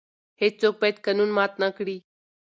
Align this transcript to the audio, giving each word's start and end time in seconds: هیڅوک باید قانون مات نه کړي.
هیڅوک 0.41 0.75
باید 0.81 0.97
قانون 1.05 1.29
مات 1.37 1.53
نه 1.61 1.69
کړي. 1.77 1.97